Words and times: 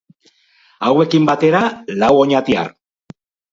Hauekin 0.87 1.29
batera, 1.31 1.63
lau 2.05 2.11
oñatiar. 2.25 2.75